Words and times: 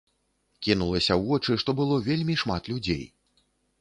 Кінулася 0.67 1.11
ў 1.19 1.27
вочы, 1.27 1.59
што 1.65 1.75
было 1.81 1.99
вельмі 2.09 2.39
шмат 2.43 2.63
людзей. 2.75 3.03